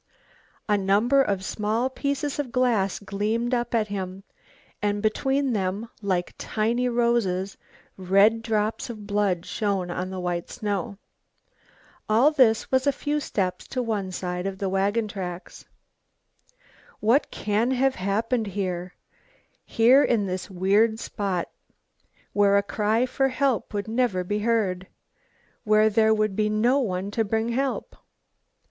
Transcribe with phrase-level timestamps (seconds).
[0.67, 4.23] A number of small pieces of glass gleamed up at him
[4.81, 7.55] and between them, like tiny roses,
[7.97, 10.97] red drops of blood shone on the white snow.
[12.09, 15.65] All this was a few steps to one side of the wagon tracks.
[16.99, 18.95] "What can have happened here
[19.63, 21.47] here in this weird spot,
[22.33, 24.87] where a cry for help would never be heard?
[25.63, 27.95] where there would be no one to bring help?"